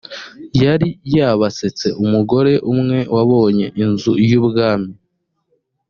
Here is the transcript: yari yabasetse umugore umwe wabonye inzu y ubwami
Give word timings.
yari 0.63 0.89
yabasetse 1.15 1.87
umugore 2.03 2.53
umwe 2.71 2.99
wabonye 3.15 3.65
inzu 3.83 4.13
y 4.29 4.31
ubwami 4.39 4.91